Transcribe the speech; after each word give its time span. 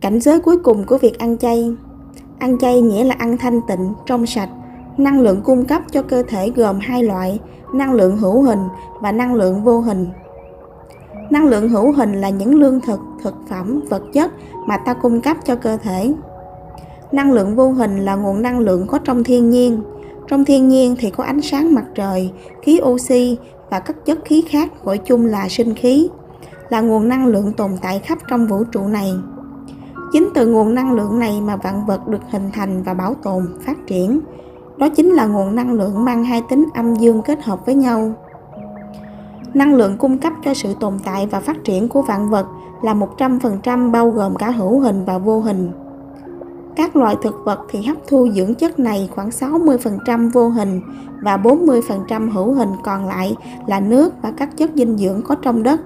Cảnh 0.00 0.20
giới 0.20 0.40
cuối 0.40 0.56
cùng 0.56 0.84
của 0.84 0.98
việc 0.98 1.18
ăn 1.18 1.38
chay 1.38 1.72
Ăn 2.38 2.58
chay 2.58 2.80
nghĩa 2.80 3.04
là 3.04 3.14
ăn 3.18 3.38
thanh 3.38 3.60
tịnh, 3.68 3.92
trong 4.06 4.26
sạch. 4.26 4.48
Năng 4.98 5.20
lượng 5.20 5.40
cung 5.44 5.64
cấp 5.64 5.82
cho 5.92 6.02
cơ 6.02 6.22
thể 6.28 6.50
gồm 6.56 6.78
hai 6.80 7.02
loại, 7.02 7.40
năng 7.74 7.92
lượng 7.92 8.16
hữu 8.16 8.42
hình 8.42 8.58
và 9.00 9.12
năng 9.12 9.34
lượng 9.34 9.64
vô 9.64 9.80
hình. 9.80 10.06
Năng 11.30 11.46
lượng 11.46 11.68
hữu 11.68 11.92
hình 11.92 12.20
là 12.20 12.30
những 12.30 12.54
lương 12.54 12.80
thực, 12.80 13.00
thực 13.22 13.34
phẩm, 13.48 13.80
vật 13.90 14.02
chất 14.12 14.30
mà 14.66 14.76
ta 14.76 14.94
cung 14.94 15.20
cấp 15.20 15.36
cho 15.44 15.56
cơ 15.56 15.76
thể. 15.76 16.12
Năng 17.12 17.32
lượng 17.32 17.56
vô 17.56 17.70
hình 17.70 17.98
là 17.98 18.14
nguồn 18.14 18.42
năng 18.42 18.58
lượng 18.58 18.86
có 18.86 18.98
trong 18.98 19.24
thiên 19.24 19.50
nhiên. 19.50 19.82
Trong 20.28 20.44
thiên 20.44 20.68
nhiên 20.68 20.96
thì 20.98 21.10
có 21.10 21.24
ánh 21.24 21.40
sáng 21.42 21.74
mặt 21.74 21.84
trời, 21.94 22.30
khí 22.62 22.80
oxy 22.82 23.36
và 23.70 23.80
các 23.80 23.96
chất 24.04 24.18
khí 24.24 24.44
khác 24.48 24.84
gọi 24.84 24.98
chung 24.98 25.26
là 25.26 25.48
sinh 25.48 25.74
khí, 25.74 26.08
là 26.68 26.80
nguồn 26.80 27.08
năng 27.08 27.26
lượng 27.26 27.52
tồn 27.52 27.70
tại 27.82 27.98
khắp 27.98 28.18
trong 28.28 28.46
vũ 28.46 28.64
trụ 28.64 28.88
này. 28.88 29.12
Chính 30.12 30.28
từ 30.34 30.46
nguồn 30.46 30.74
năng 30.74 30.92
lượng 30.92 31.18
này 31.18 31.40
mà 31.40 31.56
vạn 31.56 31.86
vật 31.86 32.08
được 32.08 32.20
hình 32.30 32.50
thành 32.52 32.82
và 32.82 32.94
bảo 32.94 33.14
tồn, 33.14 33.46
phát 33.60 33.86
triển. 33.86 34.20
Đó 34.76 34.88
chính 34.88 35.10
là 35.10 35.26
nguồn 35.26 35.54
năng 35.54 35.72
lượng 35.72 36.04
mang 36.04 36.24
hai 36.24 36.42
tính 36.48 36.68
âm 36.74 36.94
dương 36.94 37.22
kết 37.22 37.42
hợp 37.42 37.66
với 37.66 37.74
nhau. 37.74 38.12
Năng 39.54 39.74
lượng 39.74 39.96
cung 39.98 40.18
cấp 40.18 40.32
cho 40.44 40.54
sự 40.54 40.74
tồn 40.80 40.98
tại 41.04 41.26
và 41.26 41.40
phát 41.40 41.64
triển 41.64 41.88
của 41.88 42.02
vạn 42.02 42.30
vật 42.30 42.46
là 42.82 42.94
100% 42.94 43.90
bao 43.90 44.10
gồm 44.10 44.36
cả 44.36 44.50
hữu 44.50 44.80
hình 44.80 45.04
và 45.04 45.18
vô 45.18 45.40
hình. 45.40 45.70
Các 46.76 46.96
loài 46.96 47.16
thực 47.22 47.34
vật 47.44 47.60
thì 47.68 47.82
hấp 47.82 47.96
thu 48.08 48.28
dưỡng 48.34 48.54
chất 48.54 48.78
này 48.78 49.08
khoảng 49.14 49.28
60% 49.28 50.30
vô 50.30 50.48
hình 50.48 50.80
và 51.22 51.36
40% 51.36 52.30
hữu 52.30 52.52
hình 52.52 52.70
còn 52.84 53.06
lại 53.06 53.36
là 53.66 53.80
nước 53.80 54.14
và 54.22 54.32
các 54.36 54.56
chất 54.56 54.70
dinh 54.74 54.98
dưỡng 54.98 55.22
có 55.22 55.34
trong 55.34 55.62
đất. 55.62 55.80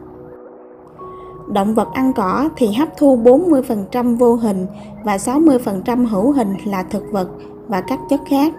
Động 1.54 1.74
vật 1.74 1.88
ăn 1.92 2.12
cỏ 2.12 2.48
thì 2.56 2.72
hấp 2.72 2.88
thu 2.96 3.16
40% 3.16 4.16
vô 4.16 4.34
hình 4.34 4.66
và 5.04 5.16
60% 5.16 6.06
hữu 6.06 6.32
hình 6.32 6.54
là 6.64 6.82
thực 6.82 7.12
vật 7.12 7.28
và 7.68 7.80
các 7.80 7.98
chất 8.10 8.20
khác. 8.26 8.54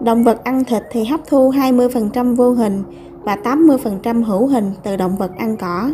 Động 0.00 0.24
vật 0.24 0.44
ăn 0.44 0.64
thịt 0.64 0.82
thì 0.90 1.04
hấp 1.04 1.20
thu 1.28 1.50
20% 1.50 2.36
vô 2.36 2.50
hình 2.50 2.82
và 3.22 3.36
80% 3.44 4.24
hữu 4.24 4.46
hình 4.46 4.72
từ 4.82 4.96
động 4.96 5.16
vật 5.16 5.30
ăn 5.38 5.56
cỏ. 5.56 5.90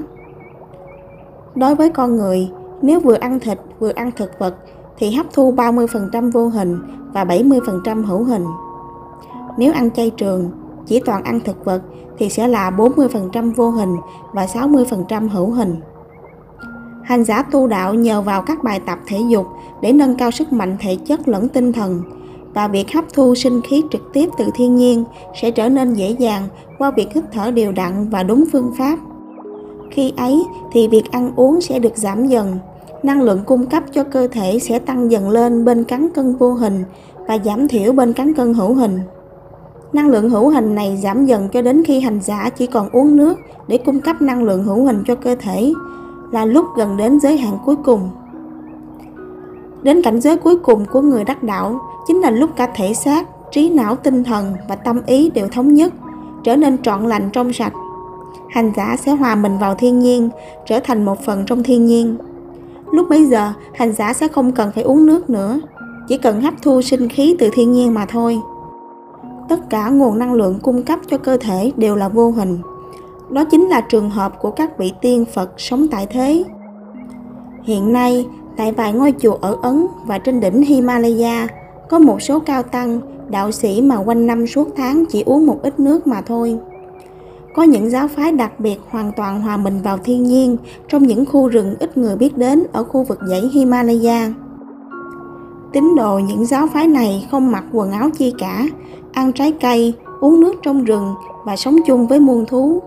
Đối 1.54 1.74
với 1.74 1.90
con 1.90 2.16
người, 2.16 2.50
nếu 2.82 3.00
vừa 3.00 3.16
ăn 3.16 3.40
thịt 3.40 3.58
vừa 3.78 3.92
ăn 3.92 4.10
thực 4.16 4.38
vật 4.38 4.54
thì 4.98 5.10
hấp 5.10 5.26
thu 5.32 5.52
30% 5.52 6.30
vô 6.30 6.48
hình 6.48 6.78
và 7.12 7.24
70% 7.24 8.04
hữu 8.04 8.24
hình. 8.24 8.44
Nếu 9.58 9.72
ăn 9.72 9.90
chay 9.90 10.10
trường, 10.10 10.50
chỉ 10.86 11.00
toàn 11.00 11.24
ăn 11.24 11.40
thực 11.40 11.64
vật 11.64 11.82
thì 12.18 12.28
sẽ 12.28 12.48
là 12.48 12.70
40% 12.70 13.54
vô 13.54 13.70
hình 13.70 13.96
và 14.32 14.46
60% 14.46 15.28
hữu 15.28 15.50
hình. 15.50 15.76
Hành 17.02 17.24
giả 17.24 17.42
tu 17.42 17.66
đạo 17.66 17.94
nhờ 17.94 18.22
vào 18.22 18.42
các 18.42 18.62
bài 18.64 18.80
tập 18.86 18.98
thể 19.06 19.20
dục 19.28 19.46
để 19.82 19.92
nâng 19.92 20.16
cao 20.16 20.30
sức 20.30 20.52
mạnh 20.52 20.76
thể 20.80 20.96
chất 20.96 21.28
lẫn 21.28 21.48
tinh 21.48 21.72
thần 21.72 22.02
và 22.54 22.68
việc 22.68 22.92
hấp 22.92 23.04
thu 23.12 23.34
sinh 23.34 23.60
khí 23.62 23.82
trực 23.90 24.12
tiếp 24.12 24.28
từ 24.38 24.44
thiên 24.54 24.76
nhiên 24.76 25.04
sẽ 25.34 25.50
trở 25.50 25.68
nên 25.68 25.94
dễ 25.94 26.10
dàng 26.10 26.48
qua 26.78 26.90
việc 26.90 27.12
hít 27.14 27.24
thở 27.32 27.50
đều 27.50 27.72
đặn 27.72 28.08
và 28.10 28.22
đúng 28.22 28.44
phương 28.52 28.72
pháp. 28.78 28.98
Khi 29.90 30.12
ấy 30.16 30.44
thì 30.72 30.88
việc 30.88 31.10
ăn 31.10 31.32
uống 31.36 31.60
sẽ 31.60 31.78
được 31.78 31.96
giảm 31.96 32.26
dần, 32.26 32.58
năng 33.02 33.22
lượng 33.22 33.42
cung 33.46 33.66
cấp 33.66 33.82
cho 33.92 34.04
cơ 34.04 34.28
thể 34.28 34.58
sẽ 34.58 34.78
tăng 34.78 35.10
dần 35.10 35.30
lên 35.30 35.64
bên 35.64 35.84
cán 35.84 36.08
cân 36.14 36.36
vô 36.36 36.52
hình 36.52 36.84
và 37.28 37.38
giảm 37.44 37.68
thiểu 37.68 37.92
bên 37.92 38.12
cán 38.12 38.34
cân 38.34 38.54
hữu 38.54 38.74
hình. 38.74 38.98
Năng 39.92 40.08
lượng 40.08 40.30
hữu 40.30 40.48
hình 40.48 40.74
này 40.74 40.98
giảm 41.02 41.26
dần 41.26 41.48
cho 41.48 41.62
đến 41.62 41.82
khi 41.84 42.00
hành 42.00 42.20
giả 42.20 42.50
chỉ 42.56 42.66
còn 42.66 42.88
uống 42.92 43.16
nước 43.16 43.38
để 43.68 43.78
cung 43.78 44.00
cấp 44.00 44.22
năng 44.22 44.44
lượng 44.44 44.64
hữu 44.64 44.84
hình 44.84 45.02
cho 45.06 45.14
cơ 45.14 45.34
thể, 45.34 45.72
là 46.32 46.44
lúc 46.44 46.66
gần 46.76 46.96
đến 46.96 47.20
giới 47.20 47.38
hạn 47.38 47.58
cuối 47.64 47.76
cùng. 47.76 48.08
Đến 49.82 50.02
cảnh 50.02 50.20
giới 50.20 50.36
cuối 50.36 50.56
cùng 50.56 50.84
của 50.92 51.00
người 51.00 51.24
đắc 51.24 51.42
đạo 51.42 51.80
chính 52.06 52.20
là 52.20 52.30
lúc 52.30 52.50
cả 52.56 52.68
thể 52.74 52.94
xác, 52.94 53.28
trí 53.50 53.70
não 53.70 53.96
tinh 53.96 54.24
thần 54.24 54.54
và 54.68 54.76
tâm 54.76 55.00
ý 55.06 55.30
đều 55.30 55.48
thống 55.48 55.74
nhất, 55.74 55.92
trở 56.44 56.56
nên 56.56 56.82
trọn 56.82 57.06
lành 57.06 57.30
trong 57.32 57.52
sạch. 57.52 57.72
Hành 58.50 58.72
giả 58.76 58.96
sẽ 59.04 59.12
hòa 59.12 59.34
mình 59.34 59.58
vào 59.58 59.74
thiên 59.74 59.98
nhiên, 59.98 60.28
trở 60.66 60.80
thành 60.80 61.04
một 61.04 61.24
phần 61.24 61.44
trong 61.46 61.62
thiên 61.62 61.86
nhiên. 61.86 62.16
Lúc 62.92 63.08
bấy 63.10 63.26
giờ, 63.26 63.52
hành 63.74 63.92
giả 63.92 64.12
sẽ 64.12 64.28
không 64.28 64.52
cần 64.52 64.70
phải 64.74 64.84
uống 64.84 65.06
nước 65.06 65.30
nữa, 65.30 65.60
chỉ 66.08 66.18
cần 66.18 66.40
hấp 66.40 66.54
thu 66.62 66.82
sinh 66.82 67.08
khí 67.08 67.36
từ 67.38 67.50
thiên 67.52 67.72
nhiên 67.72 67.94
mà 67.94 68.06
thôi 68.06 68.40
tất 69.48 69.70
cả 69.70 69.88
nguồn 69.88 70.18
năng 70.18 70.32
lượng 70.32 70.58
cung 70.62 70.82
cấp 70.82 70.98
cho 71.08 71.18
cơ 71.18 71.36
thể 71.36 71.72
đều 71.76 71.96
là 71.96 72.08
vô 72.08 72.30
hình. 72.30 72.58
Đó 73.30 73.44
chính 73.44 73.68
là 73.68 73.80
trường 73.80 74.10
hợp 74.10 74.38
của 74.40 74.50
các 74.50 74.78
vị 74.78 74.92
tiên 75.00 75.24
phật 75.34 75.50
sống 75.56 75.86
tại 75.90 76.06
thế. 76.06 76.44
Hiện 77.62 77.92
nay 77.92 78.26
tại 78.56 78.72
vài 78.72 78.92
ngôi 78.92 79.14
chùa 79.18 79.34
ở 79.40 79.56
ấn 79.62 79.86
và 80.06 80.18
trên 80.18 80.40
đỉnh 80.40 80.62
himalaya 80.62 81.48
có 81.88 81.98
một 81.98 82.22
số 82.22 82.40
cao 82.40 82.62
tăng 82.62 83.00
đạo 83.30 83.52
sĩ 83.52 83.82
mà 83.82 83.96
quanh 83.96 84.26
năm 84.26 84.46
suốt 84.46 84.68
tháng 84.76 85.04
chỉ 85.08 85.22
uống 85.22 85.46
một 85.46 85.58
ít 85.62 85.80
nước 85.80 86.06
mà 86.06 86.20
thôi. 86.20 86.58
Có 87.54 87.62
những 87.62 87.90
giáo 87.90 88.08
phái 88.08 88.32
đặc 88.32 88.60
biệt 88.60 88.78
hoàn 88.90 89.12
toàn 89.16 89.42
hòa 89.42 89.56
mình 89.56 89.82
vào 89.82 89.98
thiên 89.98 90.22
nhiên 90.22 90.56
trong 90.88 91.02
những 91.02 91.26
khu 91.26 91.48
rừng 91.48 91.74
ít 91.80 91.98
người 91.98 92.16
biết 92.16 92.38
đến 92.38 92.62
ở 92.72 92.84
khu 92.84 93.02
vực 93.02 93.18
dãy 93.28 93.50
Himalaya. 93.52 94.32
Tín 95.72 95.94
đồ 95.96 96.18
những 96.18 96.46
giáo 96.46 96.66
phái 96.74 96.88
này 96.88 97.26
không 97.30 97.52
mặc 97.52 97.64
quần 97.72 97.92
áo 97.92 98.10
chi 98.18 98.34
cả, 98.38 98.64
ăn 99.16 99.32
trái 99.32 99.52
cây, 99.60 99.94
uống 100.20 100.40
nước 100.40 100.54
trong 100.62 100.84
rừng 100.84 101.14
và 101.44 101.56
sống 101.56 101.76
chung 101.86 102.06
với 102.06 102.20
muôn 102.20 102.46
thú. 102.46 102.82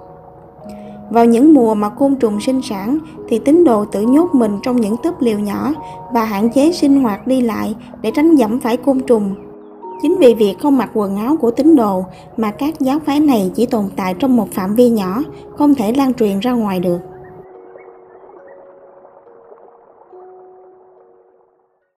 Vào 1.09 1.25
những 1.25 1.53
mùa 1.53 1.75
mà 1.75 1.89
côn 1.89 2.15
trùng 2.15 2.41
sinh 2.41 2.61
sản 2.61 2.97
thì 3.29 3.39
tín 3.39 3.63
đồ 3.63 3.85
tự 3.85 4.01
nhốt 4.01 4.35
mình 4.35 4.59
trong 4.63 4.75
những 4.75 4.95
túp 5.03 5.21
liều 5.21 5.39
nhỏ 5.39 5.73
và 6.13 6.25
hạn 6.25 6.49
chế 6.49 6.71
sinh 6.71 7.03
hoạt 7.03 7.27
đi 7.27 7.41
lại 7.41 7.75
để 8.01 8.11
tránh 8.11 8.35
dẫm 8.35 8.59
phải 8.59 8.77
côn 8.77 8.99
trùng. 8.99 9.35
Chính 10.01 10.17
vì 10.19 10.33
việc 10.33 10.55
không 10.59 10.77
mặc 10.77 10.89
quần 10.93 11.17
áo 11.17 11.35
của 11.41 11.51
tín 11.51 11.75
đồ 11.75 12.03
mà 12.37 12.51
các 12.51 12.79
giáo 12.79 12.99
phái 13.05 13.19
này 13.19 13.51
chỉ 13.55 13.65
tồn 13.65 13.85
tại 13.95 14.13
trong 14.19 14.35
một 14.35 14.51
phạm 14.51 14.75
vi 14.75 14.89
nhỏ, 14.89 15.23
không 15.57 15.75
thể 15.75 15.93
lan 15.93 16.13
truyền 16.13 16.39
ra 16.39 16.51
ngoài 16.51 16.79
được. 16.79 16.99